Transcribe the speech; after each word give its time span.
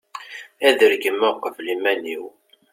ad 0.67 0.79
regmeɣ 0.91 1.33
uqbel 1.45 1.67
iman-iw 1.73 2.23